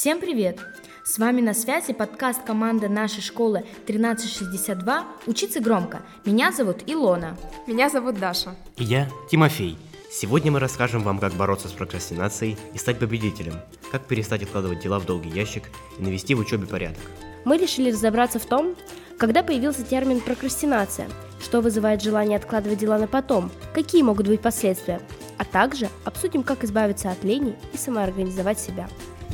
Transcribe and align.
Всем 0.00 0.20
привет! 0.20 0.60
С 1.04 1.18
вами 1.18 1.40
на 1.40 1.52
связи 1.54 1.92
подкаст 1.92 2.44
команды 2.44 2.88
нашей 2.88 3.20
школы 3.20 3.64
1362 3.82 5.04
«Учиться 5.26 5.58
громко». 5.58 6.02
Меня 6.24 6.52
зовут 6.52 6.84
Илона. 6.86 7.36
Меня 7.66 7.90
зовут 7.90 8.16
Даша. 8.20 8.54
И 8.76 8.84
я 8.84 9.08
Тимофей. 9.28 9.76
Сегодня 10.08 10.52
мы 10.52 10.60
расскажем 10.60 11.02
вам, 11.02 11.18
как 11.18 11.32
бороться 11.32 11.66
с 11.66 11.72
прокрастинацией 11.72 12.56
и 12.74 12.78
стать 12.78 13.00
победителем, 13.00 13.54
как 13.90 14.06
перестать 14.06 14.44
откладывать 14.44 14.78
дела 14.78 15.00
в 15.00 15.04
долгий 15.04 15.30
ящик 15.30 15.64
и 15.98 16.02
навести 16.04 16.36
в 16.36 16.38
учебе 16.38 16.68
порядок. 16.68 17.02
Мы 17.44 17.58
решили 17.58 17.90
разобраться 17.90 18.38
в 18.38 18.46
том, 18.46 18.76
когда 19.18 19.42
появился 19.42 19.82
термин 19.82 20.20
«прокрастинация», 20.20 21.08
что 21.42 21.60
вызывает 21.60 22.02
желание 22.02 22.36
откладывать 22.36 22.78
дела 22.78 22.98
на 22.98 23.08
потом, 23.08 23.50
какие 23.74 24.02
могут 24.02 24.28
быть 24.28 24.42
последствия, 24.42 25.00
а 25.38 25.44
также 25.44 25.88
обсудим, 26.04 26.44
как 26.44 26.62
избавиться 26.62 27.10
от 27.10 27.24
лени 27.24 27.56
и 27.72 27.76
самоорганизовать 27.76 28.60
себя. 28.60 28.88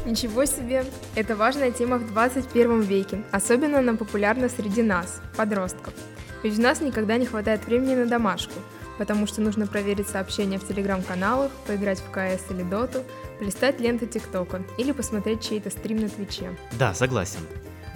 Ничего 0.05 0.45
себе! 0.45 0.85
Это 1.15 1.35
важная 1.35 1.71
тема 1.71 1.97
в 1.97 2.07
21 2.07 2.83
веке, 2.83 3.25
особенно 3.33 3.79
она 3.79 3.95
популярна 3.95 4.51
среди 4.51 4.83
нас, 4.83 5.23
подростков. 5.35 5.95
Ведь 6.43 6.59
у 6.59 6.63
нас 6.63 6.83
никогда 6.83 7.17
не 7.17 7.25
хватает 7.25 7.65
времени 7.65 7.95
на 7.95 8.07
домашку, 8.07 8.53
потому 8.99 9.27
что 9.27 9.41
нужно 9.41 9.67
проверить 9.67 10.09
сообщения 10.09 10.59
в 10.59 10.69
телеграм-каналах, 10.69 11.51
поиграть 11.67 12.01
в 12.01 12.11
КС 12.11 12.51
или 12.51 12.63
Доту, 12.63 13.03
полистать 13.39 13.81
ленты 13.81 14.07
ТикТока 14.07 14.63
или 14.77 14.93
посмотреть 14.93 15.41
чей-то 15.41 15.71
стрим 15.71 16.01
на 16.01 16.11
Твиче. 16.11 16.55
Да, 16.79 16.93
согласен. 16.93 17.41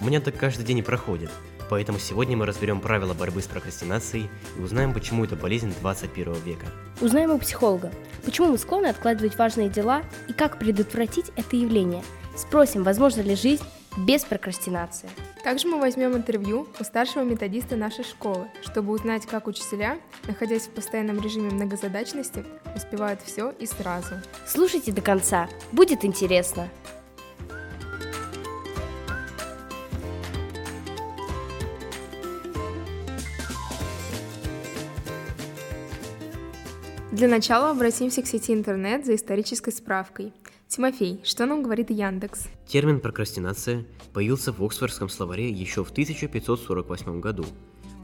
У 0.01 0.05
меня 0.05 0.19
так 0.19 0.35
каждый 0.35 0.65
день 0.65 0.79
и 0.79 0.81
проходит. 0.81 1.29
Поэтому 1.69 1.99
сегодня 1.99 2.35
мы 2.35 2.45
разберем 2.45 2.81
правила 2.81 3.13
борьбы 3.13 3.41
с 3.41 3.47
прокрастинацией 3.47 4.29
и 4.57 4.61
узнаем, 4.61 4.93
почему 4.93 5.23
это 5.23 5.35
болезнь 5.35 5.73
21 5.81 6.33
века. 6.45 6.65
Узнаем 6.99 7.31
у 7.31 7.37
психолога, 7.37 7.91
почему 8.25 8.49
мы 8.49 8.57
склонны 8.57 8.87
откладывать 8.87 9.37
важные 9.37 9.69
дела 9.69 10.03
и 10.27 10.33
как 10.33 10.57
предотвратить 10.57 11.31
это 11.35 11.55
явление. 11.55 12.03
Спросим, 12.35 12.83
возможно 12.83 13.21
ли 13.21 13.35
жизнь 13.35 13.63
без 13.97 14.23
прокрастинации. 14.23 15.09
Также 15.43 15.67
мы 15.67 15.79
возьмем 15.79 16.15
интервью 16.15 16.67
у 16.79 16.83
старшего 16.83 17.23
методиста 17.23 17.75
нашей 17.75 18.03
школы, 18.03 18.47
чтобы 18.61 18.93
узнать, 18.93 19.25
как 19.25 19.47
учителя, 19.47 19.97
находясь 20.27 20.63
в 20.63 20.69
постоянном 20.71 21.21
режиме 21.21 21.49
многозадачности, 21.49 22.45
успевают 22.75 23.21
все 23.21 23.51
и 23.51 23.65
сразу. 23.65 24.15
Слушайте 24.47 24.91
до 24.91 25.01
конца, 25.01 25.49
будет 25.71 26.05
интересно. 26.05 26.69
Для 37.19 37.27
начала 37.27 37.71
обратимся 37.71 38.21
к 38.21 38.27
сети 38.27 38.53
интернет 38.53 39.05
за 39.05 39.13
исторической 39.13 39.71
справкой. 39.71 40.31
Тимофей, 40.69 41.19
что 41.25 41.45
нам 41.45 41.63
говорит 41.63 41.89
Яндекс? 41.89 42.47
Термин 42.65 43.01
«прокрастинация» 43.01 43.83
появился 44.13 44.53
в 44.53 44.63
Оксфордском 44.63 45.09
словаре 45.09 45.49
еще 45.49 45.83
в 45.83 45.91
1548 45.91 47.19
году. 47.19 47.43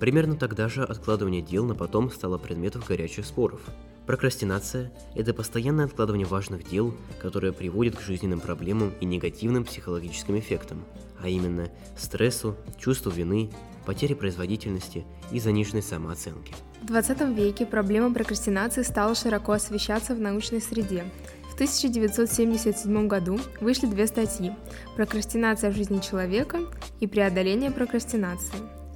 Примерно 0.01 0.35
тогда 0.35 0.67
же 0.67 0.83
откладывание 0.83 1.41
дел 1.41 1.63
на 1.63 1.75
потом 1.75 2.11
стало 2.11 2.37
предметом 2.37 2.83
горячих 2.85 3.25
споров. 3.25 3.61
Прокрастинация– 4.05 4.91
это 5.15 5.33
постоянное 5.33 5.85
откладывание 5.85 6.27
важных 6.27 6.69
дел, 6.69 6.93
которое 7.21 7.53
приводит 7.53 7.95
к 7.95 8.01
жизненным 8.01 8.41
проблемам 8.41 8.91
и 8.99 9.05
негативным 9.05 9.63
психологическим 9.63 10.37
эффектам, 10.37 10.83
а 11.21 11.29
именно 11.29 11.69
стрессу, 11.97 12.57
чувству 12.77 13.11
вины, 13.11 13.49
потере 13.85 14.13
производительности 14.13 15.05
и 15.31 15.39
заниженной 15.39 15.83
самооценки. 15.83 16.53
В 16.85 16.87
20 16.89 17.35
веке 17.35 17.65
проблема 17.65 18.13
прокрастинации 18.13 18.83
стала 18.83 19.15
широко 19.15 19.53
освещаться 19.53 20.13
в 20.13 20.19
научной 20.19 20.61
среде. 20.61 21.03
В 21.49 21.55
1977 21.55 23.07
году 23.07 23.39
вышли 23.59 23.87
две 23.87 24.05
статьи 24.05 24.53
«Прокрастинация 24.95 25.71
в 25.71 25.75
жизни 25.75 25.99
человека» 25.99 26.59
и 26.99 27.07
«Преодоление 27.07 27.71
прокрастинации». 27.71 28.53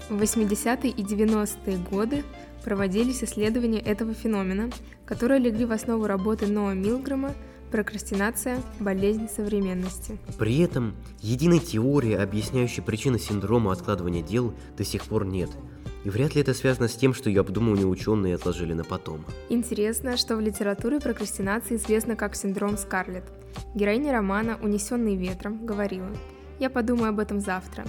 В 0.07 0.21
80-е 0.21 0.91
и 0.91 1.01
90-е 1.01 1.77
годы 1.77 2.23
проводились 2.63 3.23
исследования 3.23 3.79
этого 3.79 4.13
феномена, 4.13 4.69
которые 5.07 5.39
легли 5.39 5.65
в 5.65 5.71
основу 5.71 6.05
работы 6.05 6.45
Ноа 6.45 6.75
Милгрэма 6.75 7.33
Прокрастинация– 7.71 8.61
болезнь 8.79 9.27
современности. 9.29 10.17
При 10.39 10.59
этом 10.59 10.95
единой 11.21 11.59
теории, 11.59 12.13
объясняющей 12.13 12.81
причины 12.81 13.19
синдрома 13.19 13.71
откладывания 13.71 14.23
дел, 14.23 14.55
до 14.75 14.83
сих 14.83 15.05
пор 15.05 15.25
нет. 15.25 15.49
И 16.03 16.09
вряд 16.09 16.35
ли 16.35 16.41
это 16.41 16.53
связано 16.53 16.87
с 16.87 16.95
тем, 16.95 17.13
что 17.13 17.29
ее 17.29 17.41
обдумывание 17.41 17.85
ученые 17.85 18.35
отложили 18.35 18.73
на 18.73 18.83
потом. 18.83 19.25
Интересно, 19.49 20.17
что 20.17 20.35
в 20.35 20.39
литературе 20.39 20.99
прокрастинация 20.99 21.77
известна 21.77 22.15
как 22.15 22.35
синдром 22.35 22.77
Скарлетт. 22.77 23.25
Героиня 23.75 24.11
романа 24.11 24.57
«Унесенный 24.61 25.15
ветром» 25.15 25.65
говорила 25.65 26.09
«Я 26.59 26.69
подумаю 26.69 27.09
об 27.09 27.19
этом 27.19 27.39
завтра». 27.39 27.85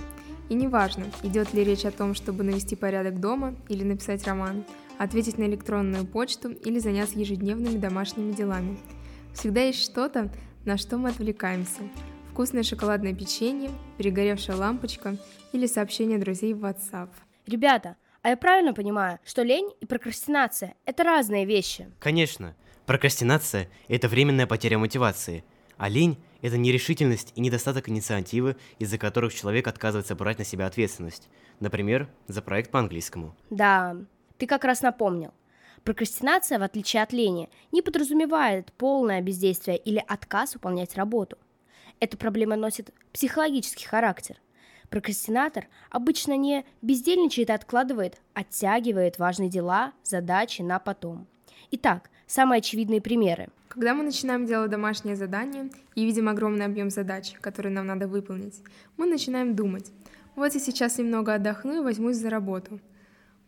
И 0.48 0.54
неважно, 0.54 1.04
идет 1.22 1.54
ли 1.54 1.62
речь 1.62 1.84
о 1.84 1.92
том, 1.92 2.14
чтобы 2.14 2.42
навести 2.42 2.74
порядок 2.74 3.20
дома 3.20 3.54
или 3.68 3.84
написать 3.84 4.26
роман, 4.26 4.64
ответить 4.98 5.38
на 5.38 5.44
электронную 5.44 6.04
почту 6.04 6.50
или 6.50 6.80
заняться 6.80 7.18
ежедневными 7.18 7.78
домашними 7.78 8.32
делами– 8.32 8.78
Всегда 9.32 9.62
есть 9.62 9.82
что-то, 9.82 10.30
на 10.64 10.76
что 10.76 10.98
мы 10.98 11.10
отвлекаемся. 11.10 11.82
Вкусное 12.30 12.62
шоколадное 12.62 13.14
печенье, 13.14 13.70
перегоревшая 13.98 14.56
лампочка 14.56 15.16
или 15.52 15.66
сообщение 15.66 16.18
друзей 16.18 16.54
в 16.54 16.64
WhatsApp. 16.64 17.08
Ребята, 17.50 17.96
а 18.22 18.28
я 18.28 18.36
правильно 18.36 18.72
понимаю, 18.72 19.18
что 19.24 19.42
лень 19.42 19.72
и 19.80 19.84
прокрастинация– 19.84 20.76
это 20.84 21.02
разные 21.02 21.44
вещи? 21.44 21.90
Конечно. 21.98 22.54
Прокрастинация– 22.86 23.68
это 23.88 24.06
временная 24.06 24.46
потеря 24.46 24.78
мотивации, 24.78 25.42
а 25.76 25.88
лень– 25.88 26.16
это 26.42 26.56
нерешительность 26.56 27.32
и 27.34 27.40
недостаток 27.40 27.88
инициативы, 27.88 28.56
из-за 28.78 28.98
которых 28.98 29.34
человек 29.34 29.66
отказывается 29.66 30.14
брать 30.14 30.38
на 30.38 30.44
себя 30.44 30.66
ответственность. 30.66 31.28
Например, 31.58 32.08
за 32.28 32.40
проект 32.40 32.70
по 32.70 32.78
английскому. 32.78 33.34
Да, 33.50 33.96
ты 34.38 34.46
как 34.46 34.62
раз 34.62 34.82
напомнил. 34.82 35.34
Прокрастинация, 35.82 36.60
в 36.60 36.62
отличие 36.62 37.02
от 37.02 37.12
лени, 37.12 37.50
не 37.72 37.82
подразумевает 37.82 38.72
полное 38.74 39.22
бездействие 39.22 39.76
или 39.76 40.04
отказ 40.06 40.54
выполнять 40.54 40.94
работу. 40.94 41.36
Эта 41.98 42.16
проблема 42.16 42.54
носит 42.54 42.94
психологический 43.12 43.86
характер. 43.88 44.36
Прокрастинатор 44.90 45.68
обычно 45.88 46.36
не 46.36 46.64
бездельничает 46.82 47.48
и 47.48 47.52
откладывает, 47.52 48.20
оттягивает 48.34 49.18
важные 49.18 49.48
дела, 49.48 49.92
задачи 50.02 50.62
на 50.62 50.80
потом. 50.80 51.28
Итак, 51.70 52.10
самые 52.26 52.58
очевидные 52.58 53.00
примеры. 53.00 53.48
Когда 53.68 53.94
мы 53.94 54.02
начинаем 54.02 54.46
делать 54.46 54.70
домашнее 54.70 55.14
задание 55.14 55.70
и 55.94 56.04
видим 56.04 56.28
огромный 56.28 56.66
объем 56.66 56.90
задач, 56.90 57.34
которые 57.40 57.72
нам 57.72 57.86
надо 57.86 58.08
выполнить, 58.08 58.60
мы 58.96 59.06
начинаем 59.06 59.54
думать, 59.54 59.92
вот 60.34 60.54
я 60.54 60.60
сейчас 60.60 60.98
немного 60.98 61.34
отдохну 61.34 61.80
и 61.80 61.84
возьмусь 61.84 62.16
за 62.16 62.28
работу. 62.28 62.80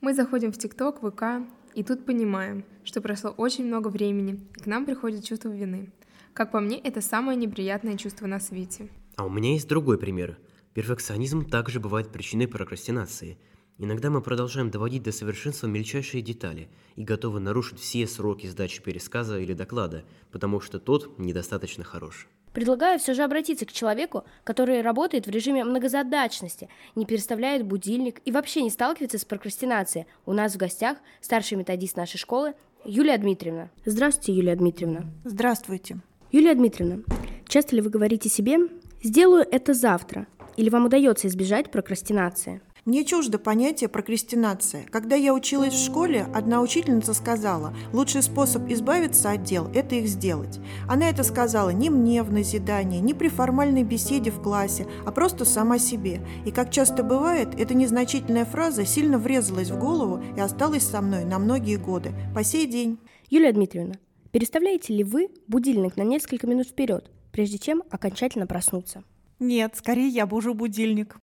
Мы 0.01 0.15
заходим 0.15 0.53
в 0.53 0.59
ТикТок, 0.59 1.01
ВК, 1.01 1.45
и 1.75 1.83
тут 1.83 2.05
понимаем, 2.05 2.65
что 2.85 3.01
прошло 3.01 3.31
очень 3.31 3.67
много 3.67 3.89
времени, 3.89 4.41
и 4.57 4.61
к 4.61 4.67
нам 4.67 4.85
приходит 4.85 5.25
чувство 5.25 5.49
вины. 5.49 5.91
Как 6.35 6.53
по 6.53 6.61
мне, 6.61 6.79
это 6.79 7.01
самое 7.01 7.37
неприятное 7.37 7.97
чувство 7.97 8.29
на 8.29 8.39
свете. 8.39 8.89
А 9.17 9.27
у 9.27 9.29
меня 9.29 9.53
есть 9.53 9.69
другой 9.69 9.99
пример. 9.99 10.39
Перфекционизм 10.75 11.45
также 11.45 11.81
бывает 11.81 12.11
причиной 12.11 12.49
прокрастинации. 12.49 13.37
Иногда 13.79 14.09
мы 14.09 14.23
продолжаем 14.23 14.71
доводить 14.71 15.03
до 15.03 15.13
совершенства 15.13 15.67
мельчайшие 15.67 16.23
детали 16.23 16.69
и 16.97 17.05
готовы 17.05 17.41
нарушить 17.41 17.79
все 17.79 18.07
сроки 18.07 18.47
сдачи 18.47 18.83
пересказа 18.83 19.39
или 19.39 19.53
доклада, 19.53 20.05
потому 20.31 20.61
что 20.61 20.79
тот 20.79 21.19
недостаточно 21.19 21.85
хорош. 21.85 22.27
Предлагаю 22.55 22.99
все 22.99 23.13
же 23.13 23.23
обратиться 23.23 23.67
к 23.67 23.73
человеку, 23.73 24.25
который 24.45 24.83
работает 24.83 25.27
в 25.27 25.31
режиме 25.31 25.65
многозадачности, 25.65 26.69
не 26.95 27.07
переставляет 27.07 27.67
будильник 27.67 28.21
и 28.25 28.33
вообще 28.33 28.63
не 28.63 28.71
сталкивается 28.71 29.19
с 29.19 29.25
прокрастинацией. 29.25 30.07
У 30.27 30.33
нас 30.33 30.55
в 30.55 30.59
гостях 30.59 30.99
старший 31.21 31.59
методист 31.59 31.97
нашей 31.97 32.19
школы 32.19 32.55
Юлия 32.85 33.19
Дмитриевна. 33.19 33.71
Здравствуйте, 33.85 34.35
Юлия 34.35 34.57
Дмитриевна. 34.57 35.05
Здравствуйте. 35.25 36.01
Юлия 36.31 36.55
Дмитриевна, 36.55 37.03
часто 37.47 37.77
ли 37.77 37.83
вы 37.83 37.91
говорите 37.91 38.29
себе 38.29 38.59
«сделаю 39.03 39.47
это 39.51 39.75
завтра» 39.75 40.27
или 40.57 40.71
вам 40.71 40.87
удается 40.87 41.29
избежать 41.29 41.71
прокрастинации? 41.71 42.61
Мне 42.85 43.05
чуждо 43.05 43.39
понятие 43.39 43.89
прокрастинация. 43.89 44.87
Когда 44.91 45.15
я 45.15 45.33
училась 45.33 45.73
в 45.73 45.85
школе, 45.85 46.27
одна 46.35 46.61
учительница 46.61 47.15
сказала, 47.15 47.73
лучший 47.93 48.25
способ 48.25 48.69
избавиться 48.69 49.31
от 49.31 49.45
дел– 49.45 49.71
это 49.75 49.95
их 49.95 50.09
сделать. 50.09 50.59
Она 50.89 51.09
это 51.09 51.23
сказала 51.23 51.71
не 51.71 51.91
мне 51.91 52.25
в 52.25 52.33
назидание, 52.33 53.01
не 53.01 53.15
при 53.15 53.29
формальной 53.29 53.85
беседе 53.85 54.33
в 54.33 54.43
классе, 54.43 54.89
а 55.07 55.13
просто 55.13 55.45
сама 55.45 55.79
себе. 55.79 56.27
И 56.45 56.51
как 56.51 56.73
часто 56.73 57.05
бывает, 57.05 57.51
эта 57.57 57.73
незначительная 57.73 58.45
фраза 58.45 58.85
сильно 58.85 59.17
врезалась 59.17 59.71
в 59.71 59.79
голову 59.79 60.21
и 60.37 60.41
осталась 60.41 60.83
со 60.83 61.01
мной 61.01 61.25
на 61.25 61.39
многие 61.39 61.77
годы, 61.77 62.11
по 62.35 62.43
сей 62.43 62.67
день. 62.67 62.99
Юлия 63.31 63.53
Дмитриевна, 63.53 63.95
переставляете 64.33 64.93
ли 64.93 65.05
вы 65.05 65.29
будильник 65.47 65.97
на 65.97 66.03
несколько 66.03 66.49
минут 66.49 66.67
вперед, 66.67 67.13
прежде 67.31 67.59
чем 67.59 67.85
окончательно 67.91 68.49
проснуться? 68.49 69.05
Нет, 69.43 69.75
скорее 69.75 70.07
я 70.07 70.25
бужу 70.25 70.55
будильник. 70.55 71.17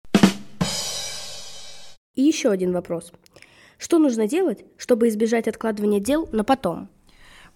И 2.14 2.22
еще 2.22 2.48
один 2.48 2.72
вопрос. 2.72 3.12
Что 3.76 3.98
нужно 3.98 4.26
делать, 4.26 4.64
чтобы 4.78 5.08
избежать 5.08 5.48
откладывания 5.48 6.00
дел 6.00 6.26
на 6.32 6.42
потом? 6.42 6.88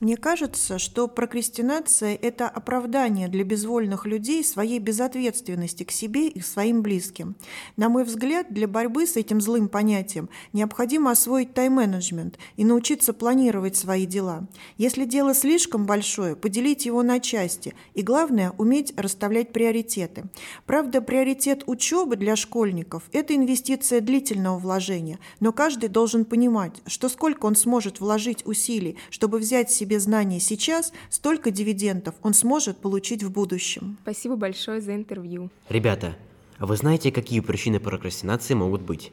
Мне 0.01 0.17
кажется, 0.17 0.79
что 0.79 1.09
прокрастинация– 1.09 2.19
это 2.23 2.49
оправдание 2.49 3.29
для 3.29 3.45
безвольных 3.45 4.07
людей 4.07 4.43
своей 4.43 4.79
безответственности 4.79 5.85
к 5.85 5.91
себе 5.91 6.29
и 6.29 6.41
к 6.41 6.47
своим 6.47 6.81
близким. 6.81 7.37
На 7.77 7.91
мой 7.91 8.05
взгляд, 8.05 8.47
для 8.49 8.67
борьбы 8.67 9.07
с 9.07 9.17
этим 9.17 9.43
злым 9.43 9.69
понятием 9.69 10.31
необходимо 10.55 11.11
освоить 11.11 11.53
тайм-менеджмент 11.53 12.39
и 12.57 12.65
научиться 12.65 13.13
планировать 13.13 13.77
свои 13.77 14.07
дела. 14.07 14.49
Если 14.79 15.05
дело 15.05 15.35
слишком 15.35 15.85
большое, 15.85 16.35
поделить 16.35 16.87
его 16.87 17.03
на 17.03 17.21
части 17.21 17.75
и, 17.93 18.01
главное, 18.01 18.55
уметь 18.57 18.95
расставлять 18.97 19.53
приоритеты. 19.53 20.25
Правда, 20.65 21.03
приоритет 21.03 21.65
учебы 21.67 22.17
для 22.17 22.37
школьников– 22.37 23.03
это 23.13 23.37
инвестиция 23.37 24.01
длительного 24.01 24.59
вложения, 24.59 25.19
но 25.41 25.53
каждый 25.53 25.91
должен 25.91 26.25
понимать, 26.25 26.81
что 26.87 27.11
сколько 27.11 27.45
он 27.45 27.55
сможет 27.55 28.01
вложить 28.01 28.47
усилий, 28.47 28.97
чтобы 29.11 29.37
взять 29.37 29.71
себе 29.71 29.90
себе 29.91 29.99
знания 29.99 30.39
сейчас, 30.39 30.93
столько 31.09 31.51
дивидендов 31.51 32.15
он 32.23 32.33
сможет 32.33 32.77
получить 32.79 33.25
в 33.25 33.33
будущем. 33.33 33.99
Спасибо 34.03 34.37
большое 34.37 34.81
за 34.81 34.95
интервью. 34.95 35.51
Ребята, 35.69 36.17
а 36.59 36.67
вы 36.67 36.77
знаете, 36.77 37.11
какие 37.11 37.41
причины 37.41 37.81
прокрастинации 37.81 38.55
могут 38.55 38.83
быть? 38.83 39.13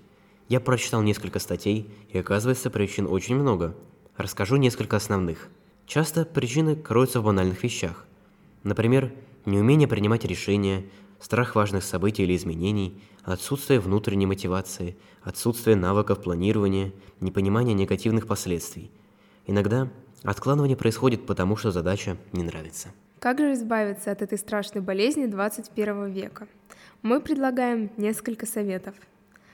Я 0.50 0.59
прочитал 0.59 1.01
несколько 1.01 1.39
статей, 1.39 1.89
и 2.09 2.19
оказывается, 2.19 2.69
причин 2.69 3.07
очень 3.07 3.35
много. 3.35 3.75
Расскажу 4.18 4.57
несколько 4.57 4.97
основных. 4.97 5.50
Часто 5.88 6.25
причины 6.25 6.75
кроются 6.75 7.21
в 7.21 7.24
банальных 7.24 7.63
вещах. 7.63 8.06
Например, 8.63 9.12
неумение 9.45 9.88
принимать 9.88 10.25
решения, 10.25 10.85
страх 11.19 11.56
важных 11.56 11.83
событий 11.83 12.21
или 12.21 12.35
изменений, 12.35 13.01
отсутствие 13.24 13.79
внутренней 13.79 14.27
мотивации, 14.27 14.95
отсутствие 15.24 15.75
навыков 15.75 16.21
планирования, 16.21 16.94
непонимание 17.19 17.74
негативных 17.74 18.27
последствий. 18.27 18.91
Иногда 19.47 19.89
Откладывание 20.27 20.75
происходит 20.75 21.25
потому, 21.25 21.56
что 21.56 21.71
задача 21.71 22.18
не 22.33 22.44
нравится. 22.44 22.89
Как 23.19 23.39
же 23.39 23.53
избавиться 23.53 24.12
от 24.12 24.21
этой 24.21 24.38
страшной 24.38 24.83
болезни 24.83 25.25
21 25.25 26.12
века? 26.12 26.50
Мы 27.01 27.21
предлагаем 27.21 27.89
несколько 27.95 28.45
советов. 28.45 28.94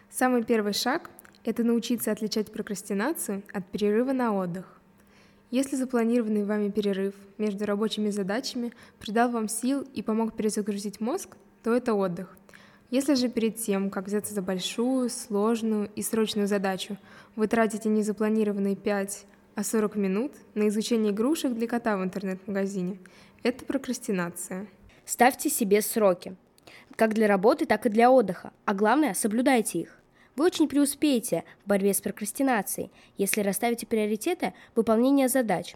Самый 0.09 0.43
первый 0.43 0.73
шаг– 0.73 1.11
это 1.43 1.63
научиться 1.63 2.11
отличать 2.11 2.51
прокрастинацию 2.51 3.43
от 3.53 3.67
перерыва 3.67 4.13
на 4.13 4.33
отдых. 4.33 4.65
Если 5.51 5.75
запланированный 5.75 6.43
вами 6.43 6.71
перерыв 6.71 7.13
между 7.37 7.67
рабочими 7.67 8.09
задачами 8.09 8.73
придал 8.97 9.29
вам 9.29 9.49
сил 9.49 9.85
и 9.93 10.01
помог 10.01 10.35
перезагрузить 10.35 10.99
мозг, 10.99 11.37
то 11.61 11.71
это 11.71 11.93
отдых. 11.93 12.35
Если 12.89 13.13
же 13.13 13.29
перед 13.29 13.57
тем, 13.57 13.91
как 13.91 14.07
взяться 14.07 14.33
за 14.33 14.41
большую, 14.41 15.11
сложную 15.11 15.91
и 15.95 16.01
срочную 16.01 16.47
задачу, 16.47 16.97
вы 17.35 17.45
тратите 17.45 17.89
незапланированные 17.89 18.75
5, 18.75 19.27
а 19.55 19.63
40 19.63 19.95
минут 19.95 20.33
на 20.55 20.67
изучение 20.67 21.11
игрушек 21.11 21.53
для 21.53 21.67
кота 21.67 21.97
в 21.97 22.03
интернет-магазине– 22.03 22.97
это 23.43 23.65
прокрастинация. 23.65 24.67
Ставьте 25.05 25.49
себе 25.49 25.81
сроки, 25.81 26.35
как 26.95 27.13
для 27.13 27.27
работы, 27.27 27.65
так 27.65 27.85
и 27.85 27.89
для 27.89 28.11
отдыха, 28.11 28.51
а 28.65 28.73
главное– 28.73 29.13
соблюдайте 29.15 29.79
их. 29.79 29.99
Вы 30.35 30.45
очень 30.45 30.67
преуспеете 30.67 31.43
в 31.63 31.69
борьбе 31.69 31.93
с 31.93 32.01
прокрастинацией, 32.01 32.91
если 33.17 33.41
расставите 33.41 33.85
приоритеты 33.85 34.53
выполнения 34.75 35.29
задач, 35.29 35.75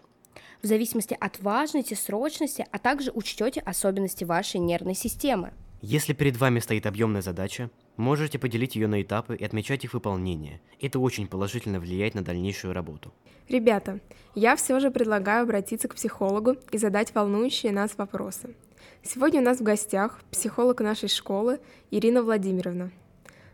в 0.62 0.66
зависимости 0.66 1.16
от 1.18 1.40
важности, 1.40 1.94
срочности, 1.94 2.66
а 2.72 2.78
также 2.78 3.12
учтете 3.12 3.60
особенности 3.60 4.24
вашей 4.24 4.58
нервной 4.58 4.94
системы. 4.94 5.52
Если 5.80 6.12
перед 6.12 6.36
вами 6.36 6.58
стоит 6.58 6.86
объемная 6.86 7.22
задача, 7.22 7.70
можете 7.98 8.38
поделить 8.38 8.76
ее 8.76 8.86
на 8.86 9.02
этапы 9.02 9.36
и 9.36 9.44
отмечать 9.44 9.84
их 9.84 9.92
выполнение. 9.92 10.62
Это 10.80 10.98
очень 10.98 11.26
положительно 11.26 11.80
влияет 11.80 12.14
на 12.14 12.24
дальнейшую 12.24 12.72
работу. 12.72 13.12
Ребята, 13.48 14.00
я 14.34 14.56
все 14.56 14.80
же 14.80 14.90
предлагаю 14.90 15.42
обратиться 15.42 15.88
к 15.88 15.94
психологу 15.94 16.56
и 16.70 16.78
задать 16.78 17.14
волнующие 17.14 17.72
нас 17.72 17.98
вопросы. 17.98 18.54
Сегодня 19.02 19.40
у 19.40 19.44
нас 19.44 19.58
в 19.58 19.62
гостях 19.62 20.20
психолог 20.30 20.80
нашей 20.80 21.08
школы 21.08 21.60
Ирина 21.90 22.22
Владимировна. 22.22 22.90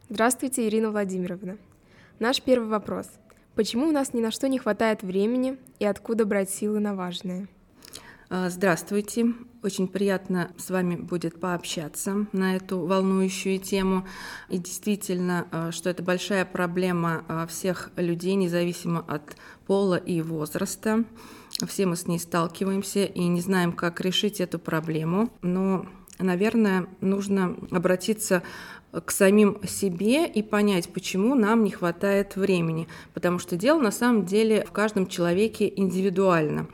Здравствуйте, 0.08 0.69
Ирина 0.69 0.91
Владимировна. 0.91 1.56
Наш 2.19 2.43
первый 2.43 2.69
вопрос. 2.69 3.08
Почему 3.55 3.88
у 3.88 3.93
нас 3.93 4.12
ни 4.12 4.20
на 4.20 4.31
что 4.31 4.49
не 4.49 4.58
хватает 4.58 5.02
времени 5.02 5.56
и 5.79 5.87
откуда 5.87 6.26
брать 6.26 6.50
силы 6.50 6.81
на 6.81 6.94
важное? 6.94 7.49
А, 8.36 8.50
здравствуйте. 8.50 9.32
Очень 9.62 9.86
приятно 9.86 10.50
с 10.56 10.69
вами 10.69 10.96
будет 10.96 11.38
пообщаться 11.38 12.26
на 12.32 12.56
эту 12.56 12.81
волнующую 12.81 13.60
тему. 13.60 14.08
И 14.48 14.58
действительно, 14.58 15.46
а, 15.52 15.70
что 15.70 15.88
это 15.88 16.02
большая 16.02 16.44
проблема 16.44 17.25
а, 17.28 17.46
всех 17.46 17.92
людей, 17.94 18.34
независимо 18.34 19.04
от 19.06 19.36
пола 19.69 19.94
и 19.94 20.20
возраста. 20.20 21.04
Все 21.69 21.86
мы 21.86 21.94
с 21.94 22.08
ней 22.08 22.19
сталкиваемся 22.19 23.04
и 23.04 23.25
не 23.28 23.40
знаем, 23.40 23.72
как 23.72 24.00
решить 24.00 24.40
эту 24.40 24.58
проблему. 24.58 25.31
Но, 25.40 25.86
наверное, 26.19 26.88
нужно 27.00 27.56
обратиться 27.70 28.42
к 29.00 29.12
самим 29.12 29.58
себе 29.64 30.26
и 30.26 30.42
понять, 30.42 30.92
почему 30.92 31.34
нам 31.36 31.62
не 31.62 31.70
хватает 31.70 32.34
времени. 32.34 32.88
Потому 33.12 33.38
что 33.38 33.56
дело 33.56 33.81
на 33.81 33.92
самом 33.92 34.25
деле 34.25 34.64
в 34.64 34.72
каждом 34.72 35.06
человеке 35.06 35.72
индивидуально. 35.75 36.66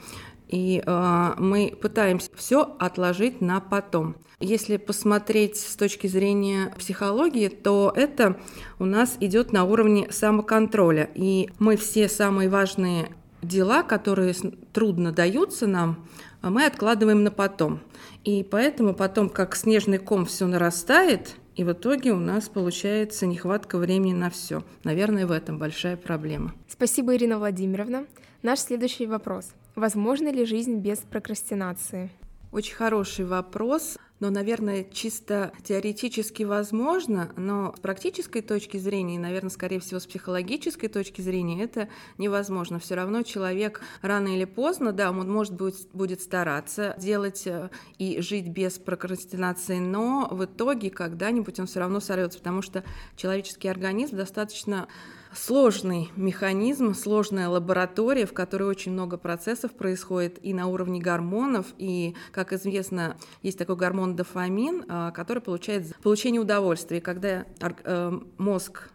И 0.51 0.83
э, 0.85 1.33
мы 1.39 1.77
пытаемся 1.81 2.29
все 2.35 2.77
отложить 2.79 3.41
на 3.41 3.61
потом. 3.61 4.17
Если 4.41 4.79
посмотреть 4.79 5.57
с 5.57 5.77
точки 5.77 6.09
зрения 6.09 6.75
психологии, 6.77 7.49
то 7.49 7.93
это 7.95 8.37
у 8.79 8.85
нас 8.85 9.17
идет 9.21 9.53
на 9.53 9.65
уровне 9.65 10.09
самоконтроля. 10.11 11.09
И 11.15 11.51
мы 11.59 11.77
все 11.77 12.09
самые 12.09 12.49
важные 12.49 13.11
дела, 13.43 13.83
которые 13.83 14.35
трудно 14.73 15.13
даются 15.13 15.67
нам, 15.67 16.07
мы 16.43 16.67
откладываем 16.67 17.23
на 17.23 17.31
потом. 17.31 17.81
И 18.25 18.43
поэтому 18.43 18.95
потом, 18.95 19.29
как 19.29 19.55
снежный 19.55 19.99
ком, 19.99 20.27
все 20.27 20.47
нарастает, 20.47 21.37
и 21.55 21.65
в 21.65 21.73
итоге 21.73 22.13
у 22.13 22.19
нас 22.19 22.49
получается 22.49 23.27
нехватка 23.27 23.79
времени 23.79 24.15
на 24.15 24.31
все. 24.31 24.63
Наверное, 24.85 25.27
в 25.27 25.33
этом 25.33 25.59
большая 25.59 25.97
проблема. 25.97 26.55
Спасибо, 26.69 27.15
Ирина 27.15 27.39
Владимировна. 27.39 28.07
Наш 28.43 28.61
следующий 28.61 29.07
вопрос. 29.07 29.53
Возможно 29.81 30.31
ли 30.31 30.45
жизнь 30.45 30.77
без 30.81 30.99
прокрастинации? 30.99 32.11
Очень 32.53 32.75
хороший 32.75 33.25
вопрос, 33.25 33.97
но, 34.19 34.29
наверное, 34.29 34.85
чисто 34.85 35.55
теоретически 35.65 36.43
возможно, 36.43 37.33
но 37.39 37.73
с 37.75 37.81
практической 37.81 38.43
точки 38.43 38.77
зрения, 38.77 39.15
и, 39.15 39.19
наверное, 39.19 39.49
скорее 39.49 39.81
всего, 39.81 39.99
с 39.99 40.07
психологической 40.07 40.91
точки 40.91 41.23
зрения 41.23 41.63
это 41.63 41.89
невозможно. 42.19 42.79
Все 42.79 42.95
равно 42.95 43.23
человек 43.23 43.81
рано 44.03 44.29
или 44.29 44.45
поздно, 44.45 44.93
да, 44.93 45.11
он 45.11 45.33
может 45.33 45.55
быть, 45.55 45.89
будет 45.95 46.21
стараться 46.21 46.95
делать 46.99 47.47
э, 47.47 47.71
и 47.97 48.21
жить 48.21 48.49
без 48.49 48.79
прокрастинации, 48.79 49.79
но 49.79 50.29
в 50.31 50.45
итоге 50.45 50.91
когда-нибудь 50.91 51.59
он 51.59 51.67
все 51.67 51.81
равно 51.81 52.01
сорвется, 52.01 52.39
потому 52.39 52.61
что 52.61 52.85
человеческий 53.17 53.69
организм 53.69 54.19
достаточно 54.19 54.89
сложный 55.35 56.11
механизм, 56.17 56.95
сложная 56.95 57.49
лаборатория, 57.49 58.27
в 58.27 58.33
которой 58.33 58.65
очень 58.65 58.93
много 58.93 59.17
процессов 59.17 59.73
происходит 59.73 60.39
и 60.43 60.55
на 60.55 60.67
уровне 60.67 61.01
гормонов, 61.01 61.67
и, 61.79 62.15
как 62.33 62.53
известно, 62.53 63.17
есть 63.43 63.59
такой 63.59 63.77
гормон 63.77 64.17
дофамин, 64.17 64.85
а, 64.89 65.11
который 65.11 65.43
получает 65.43 65.97
получение 66.03 66.41
удовольствия. 66.41 67.01
когда 67.01 67.47
э, 67.61 68.21
мозг 68.39 68.91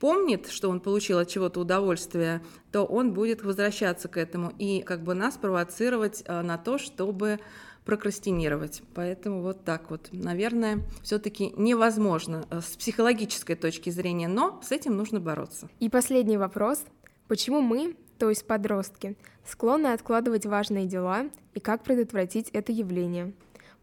помнит, 0.00 0.48
что 0.48 0.68
он 0.68 0.80
получил 0.80 1.18
от 1.18 1.28
чего-то 1.28 1.60
удовольствие, 1.60 2.42
то 2.72 2.84
он 2.84 3.12
будет 3.12 3.42
возвращаться 3.42 4.08
к 4.08 4.16
этому 4.16 4.52
и 4.58 4.82
как 4.82 5.02
бы 5.02 5.14
нас 5.14 5.36
провоцировать 5.36 6.22
а, 6.26 6.42
на 6.42 6.58
то, 6.58 6.78
чтобы 6.78 7.38
прокрастинировать. 7.86 8.82
Поэтому 8.94 9.40
вот 9.40 9.64
так 9.64 9.90
вот, 9.90 10.08
наверное, 10.12 10.82
все-таки 11.02 11.54
невозможно 11.56 12.44
э, 12.50 12.60
с 12.60 12.76
психологической 12.76 13.54
точки 13.56 13.90
зрения, 13.90 14.28
но 14.28 14.60
с 14.62 14.72
этим 14.72 14.96
нужно 14.96 15.20
бороться. 15.20 15.70
И 15.78 15.88
последний 15.88 16.36
вопрос. 16.36 16.84
Почему 17.28 17.60
мы, 17.60 17.96
то 18.18 18.28
есть 18.28 18.46
подростки, 18.46 19.16
склонны 19.44 19.88
откладывать 19.88 20.44
важные 20.44 20.86
дела 20.86 21.30
и 21.54 21.60
как 21.60 21.84
предотвратить 21.84 22.50
это 22.50 22.72
явление? 22.72 23.32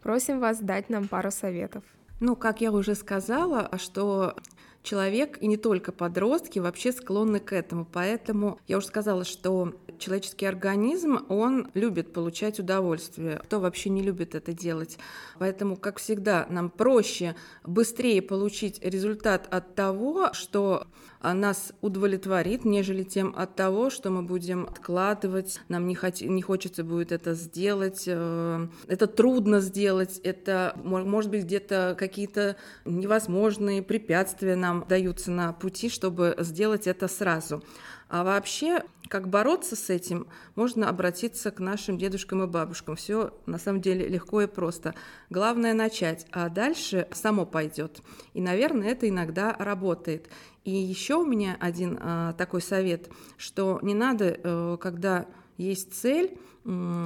Просим 0.01 0.39
вас 0.39 0.59
дать 0.59 0.89
нам 0.89 1.07
пару 1.07 1.31
советов. 1.31 1.83
Ну, 2.19 2.35
как 2.35 2.61
я 2.61 2.71
уже 2.71 2.95
сказала, 2.95 3.69
что 3.77 4.35
человек 4.83 5.37
и 5.41 5.47
не 5.47 5.57
только 5.57 5.91
подростки 5.91 6.59
вообще 6.59 6.91
склонны 6.91 7.39
к 7.39 7.53
этому. 7.53 7.87
Поэтому 7.91 8.59
я 8.67 8.77
уже 8.77 8.87
сказала, 8.87 9.23
что 9.23 9.73
человеческий 9.97 10.45
организм, 10.45 11.25
он 11.29 11.69
любит 11.73 12.13
получать 12.13 12.59
удовольствие. 12.59 13.39
Кто 13.43 13.59
вообще 13.59 13.89
не 13.89 14.03
любит 14.03 14.35
это 14.35 14.53
делать? 14.53 14.97
Поэтому, 15.39 15.77
как 15.77 15.99
всегда, 15.99 16.45
нам 16.49 16.69
проще 16.69 17.35
быстрее 17.63 18.21
получить 18.21 18.83
результат 18.83 19.47
от 19.49 19.75
того, 19.75 20.33
что 20.33 20.87
нас 21.21 21.71
удовлетворит, 21.79 22.65
нежели 22.65 23.03
тем 23.03 23.33
от 23.37 23.55
того, 23.55 23.89
что 23.89 24.09
мы 24.09 24.23
будем 24.23 24.65
откладывать, 24.65 25.61
нам 25.69 25.87
не, 25.87 25.95
хот- 25.95 26.25
не 26.25 26.41
хочется 26.41 26.83
будет 26.83 27.13
это 27.13 27.33
сделать, 27.33 28.03
э, 28.07 28.67
это 28.87 29.07
трудно 29.07 29.61
сделать, 29.61 30.19
это 30.23 30.77
может 30.83 31.31
быть 31.31 31.45
где-то 31.45 31.95
какие-то 31.97 32.57
невозможные 32.83 33.81
препятствия 33.81 34.57
нам 34.57 34.72
нам 34.73 34.87
даются 34.87 35.31
на 35.31 35.53
пути, 35.53 35.89
чтобы 35.89 36.35
сделать 36.39 36.87
это 36.87 37.07
сразу. 37.07 37.63
А 38.09 38.23
вообще, 38.23 38.83
как 39.07 39.27
бороться 39.27 39.75
с 39.75 39.89
этим, 39.89 40.27
можно 40.55 40.89
обратиться 40.89 41.51
к 41.51 41.59
нашим 41.59 41.97
дедушкам 41.97 42.43
и 42.43 42.47
бабушкам. 42.47 42.95
Все 42.95 43.33
на 43.45 43.57
самом 43.57 43.81
деле 43.81 44.07
легко 44.07 44.41
и 44.41 44.47
просто. 44.47 44.93
Главное 45.29 45.73
начать, 45.73 46.27
а 46.31 46.49
дальше 46.49 47.07
само 47.11 47.45
пойдет. 47.45 48.01
И, 48.33 48.41
наверное, 48.41 48.89
это 48.89 49.07
иногда 49.09 49.55
работает. 49.57 50.29
И 50.63 50.71
еще 50.71 51.15
у 51.15 51.25
меня 51.25 51.57
один 51.59 51.99
а, 52.01 52.33
такой 52.33 52.61
совет, 52.61 53.09
что 53.37 53.79
не 53.81 53.93
надо, 53.93 54.39
а, 54.43 54.77
когда 54.77 55.27
есть 55.57 55.93
цель, 55.93 56.37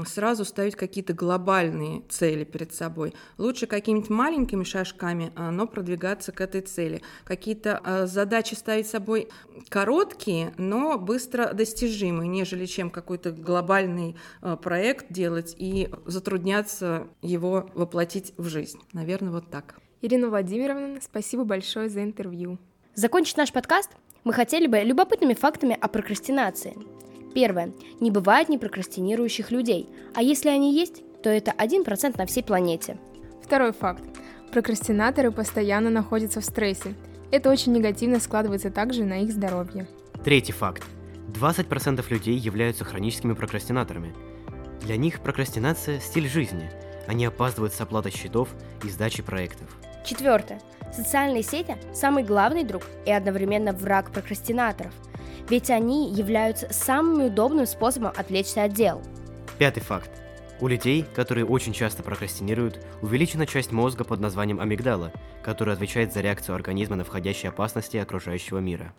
сразу 0.05 0.45
ставить 0.45 0.75
какие-то 0.75 1.13
глобальные 1.13 2.03
цели 2.09 2.43
перед 2.43 2.73
собой. 2.73 3.13
Лучше 3.37 3.65
какими-то 3.65 4.13
маленькими 4.13 4.63
шажками, 4.63 5.31
а, 5.35 5.51
но 5.51 5.65
продвигаться 5.65 6.31
к 6.31 6.41
этой 6.41 6.61
цели. 6.61 7.01
Какие-то 7.23 7.81
а, 7.83 8.05
задачи 8.05 8.53
ставить 8.53 8.87
собой 8.87 9.29
короткие, 9.69 10.53
но 10.57 10.97
быстро 10.99 11.53
достижимые, 11.53 12.27
нежели 12.27 12.65
чем 12.65 12.89
какой-то 12.89 13.31
глобальный 13.31 14.15
а, 14.41 14.57
проект 14.57 15.11
делать 15.11 15.55
и 15.57 15.89
затрудняться 16.05 17.07
его 17.21 17.69
воплотить 17.73 18.33
в 18.37 18.47
жизнь. 18.49 18.79
Наверное, 18.93 19.31
вот 19.31 19.49
так. 19.49 19.79
Ирина 20.01 20.29
Владимировна, 20.29 20.99
спасибо 21.01 21.43
большое 21.43 21.89
за 21.89 22.03
интервью. 22.03 22.59
Закончить 22.93 23.37
наш 23.37 23.51
подкаст 23.51 23.89
мы 24.23 24.33
хотели 24.33 24.67
бы 24.67 24.79
любопытными 24.79 25.33
фактами 25.33 25.75
о 25.79 25.87
прокрастинации– 25.87 26.77
Первое. 27.37 27.71
Не 27.99 28.09
бывает 28.09 28.49
непрокрастинирующих 28.49 29.51
людей, 29.51 29.87
а 30.15 30.23
если 30.23 30.49
они 30.49 30.73
есть, 30.73 31.03
то 31.21 31.29
это 31.29 31.51
1% 31.51 32.17
на 32.17 32.25
всей 32.25 32.41
планете. 32.41 32.97
Второй 33.43 33.73
факт. 33.73 34.01
Прокрастинаторы 34.51 35.31
постоянно 35.31 35.91
находятся 35.91 36.41
в 36.41 36.45
стрессе. 36.45 36.95
Это 37.29 37.51
очень 37.51 37.73
негативно 37.73 38.19
складывается 38.19 38.71
также 38.71 39.03
на 39.03 39.21
их 39.21 39.31
здоровье. 39.31 39.87
Третий 40.23 40.51
факт. 40.51 40.83
20% 41.27 42.03
людей 42.09 42.35
являются 42.35 42.85
хроническими 42.85 43.33
прокрастинаторами. 43.33 44.15
Для 44.81 44.97
них 44.97 45.19
прокрастинация– 45.19 45.99
стиль 46.01 46.27
жизни. 46.27 46.71
Они 47.05 47.23
опаздывают 47.23 47.71
с 47.71 47.79
оплатой 47.79 48.13
счетов 48.13 48.49
и 48.83 48.89
сдачи 48.89 49.21
проектов. 49.21 49.77
Четвертое. 50.03 50.59
Социальные 50.91 51.43
сети– 51.43 51.77
самый 51.93 52.23
главный 52.23 52.63
друг 52.63 52.81
и 53.05 53.11
одновременно 53.11 53.73
враг 53.73 54.11
прокрастинаторов– 54.11 54.91
ведь 55.49 55.69
они 55.69 56.11
являются 56.11 56.71
самым 56.71 57.25
удобным 57.25 57.65
способом 57.65 58.13
отвлечься 58.15 58.63
от 58.63 58.73
дел. 58.73 59.01
Пятый 59.57 59.81
факт. 59.81 60.11
У 60.59 60.67
людей, 60.67 61.05
которые 61.15 61.45
очень 61.45 61.73
часто 61.73 62.01
прокрастинируют, 62.01 62.83
увеличена 63.01 63.45
часть 63.45 63.71
мозга 63.71 64.03
под 64.03 64.19
названием 64.19 64.59
амигдала, 64.59 65.11
которая 65.43 65.75
отвечает 65.75 66.13
за 66.13 66.21
реакцию 66.21 66.55
организма 66.55 66.95
на 66.95 67.03
входящие 67.03 67.49
опасности 67.49 67.97
окружающего 67.97 68.57
мира. 68.57 68.93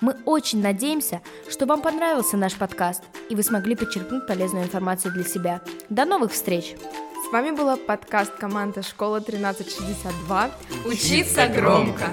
Мы 0.00 0.14
очень 0.26 0.60
надеемся, 0.60 1.22
что 1.48 1.64
вам 1.64 1.80
понравился 1.80 2.36
наш 2.36 2.54
подкаст, 2.54 3.02
и 3.30 3.34
вы 3.34 3.42
смогли 3.42 3.74
подчеркнуть 3.74 4.26
полезную 4.26 4.64
информацию 4.64 5.12
для 5.12 5.24
себя. 5.24 5.62
До 5.88 6.04
новых 6.04 6.32
встреч! 6.32 6.74
С 7.28 7.32
вами 7.32 7.56
была 7.56 7.76
подкаст 7.76 8.34
команда 8.34 8.82
«Школа 8.82 9.18
1362». 9.20 10.50
Учиться 10.86 11.48
громко! 11.48 12.10